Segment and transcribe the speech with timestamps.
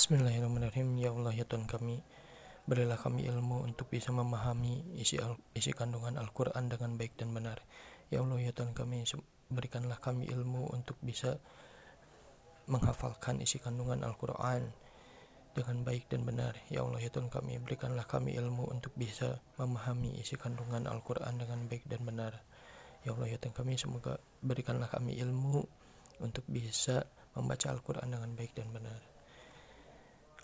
[0.00, 2.00] Bismillahirrahmanirrahim Ya Allah ya Tuhan kami
[2.64, 7.60] Berilah kami ilmu untuk bisa memahami isi, al isi kandungan Al-Quran dengan baik dan benar
[8.08, 9.04] Ya Allah ya Tuhan kami
[9.52, 11.36] Berikanlah kami ilmu untuk bisa
[12.64, 14.72] menghafalkan isi kandungan Al-Quran
[15.52, 16.56] dengan baik dan benar.
[16.72, 21.68] Ya Allah ya Tuhan kami, berikanlah kami ilmu untuk bisa memahami isi kandungan Al-Quran dengan
[21.68, 22.40] baik dan benar.
[23.02, 25.60] Ya Allah ya Tuhan kami, semoga berikanlah kami ilmu
[26.22, 27.04] untuk bisa
[27.34, 29.09] membaca Al-Quran dengan baik dan benar.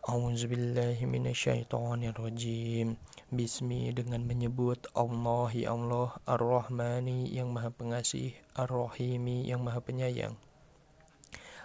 [0.07, 2.95] Auzubillahiminasyaitonirrajim
[3.27, 10.39] Bismi dengan menyebut Allah ya Allah Ar-Rahmani yang maha pengasih Ar-Rahimi yang maha penyayang.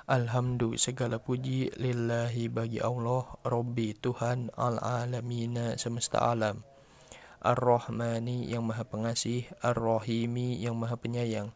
[0.09, 6.65] Alhamdu segala puji lillahi bagi Allah Robbi Tuhan al-alamina semesta alam.
[7.45, 11.53] Ar-Rahmani yang maha pengasih Ar-Rahimi yang maha penyayang.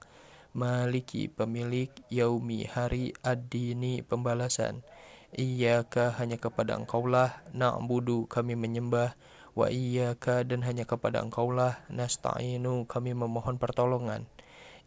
[0.53, 4.86] Maliki pemilik Yaumi hari ad-dini pembalasan
[5.35, 9.20] Iyaka hanya kepada engkaulah na'budu kami menyembah.
[9.52, 14.28] Wa iyaka dan hanya kepada engkaulah nasta'inu kami memohon pertolongan.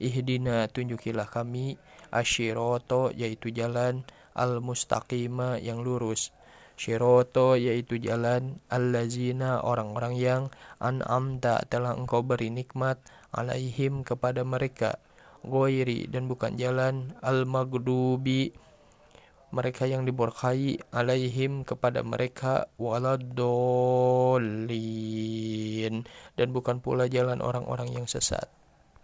[0.01, 1.77] Ihdina tunjukilah kami
[2.09, 6.33] asyiroto yaitu jalan al mustaqima yang lurus.
[6.79, 10.43] Syiroto yaitu jalan allazina orang-orang yang
[10.79, 12.97] an'amta telah engkau beri nikmat
[13.35, 14.97] alaihim kepada mereka.
[15.43, 18.55] Goiri dan bukan jalan al-maghdubi
[19.49, 23.49] mereka yang diberkahi alaihim kepada mereka waladolin
[26.37, 28.58] dan bukan pula jalan orang-orang yang sesat